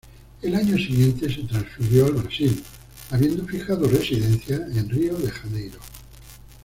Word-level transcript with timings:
El 0.41 0.55
año 0.55 0.77
siguiente 0.79 1.31
se 1.31 1.43
transfirió 1.43 2.07
al 2.07 2.13
Brasil, 2.13 2.63
habiendo 3.11 3.45
fijado 3.45 3.87
residencia 3.87 4.55
en 4.73 4.89
Río 4.89 5.15
de 5.15 5.29
Janeiro. 5.29 5.77